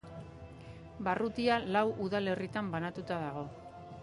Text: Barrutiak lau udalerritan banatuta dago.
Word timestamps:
Barrutiak 1.07 1.69
lau 1.77 1.85
udalerritan 2.07 2.73
banatuta 2.77 3.21
dago. 3.27 3.49